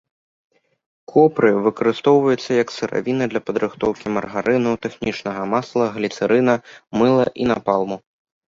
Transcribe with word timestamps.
Копры 1.15 1.49
выкарыстоўваецца 1.67 2.51
як 2.63 2.73
сыравіна 2.77 3.23
для 3.33 3.41
падрыхтоўкі 3.49 4.05
маргарыну, 4.15 4.71
тэхнічнага 4.87 5.41
масла, 5.55 5.85
гліцэрына, 5.99 6.55
мыла 7.05 7.25
і 7.45 7.53
напалму. 7.55 7.97